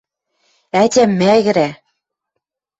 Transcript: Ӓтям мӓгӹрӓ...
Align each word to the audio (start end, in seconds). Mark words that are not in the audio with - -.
Ӓтям 0.81 1.11
мӓгӹрӓ... 1.19 1.69